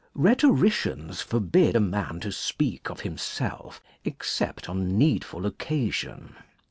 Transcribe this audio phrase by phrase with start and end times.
[0.15, 3.03] Rhetoricians forbid a man to speak of a.
[3.03, 6.35] himself, except on needful occasion.